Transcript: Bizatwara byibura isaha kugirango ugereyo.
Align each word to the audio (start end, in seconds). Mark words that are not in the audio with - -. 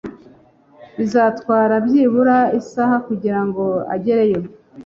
Bizatwara 0.97 1.73
byibura 1.85 2.37
isaha 2.59 2.95
kugirango 3.07 3.63
ugereyo. 3.95 4.39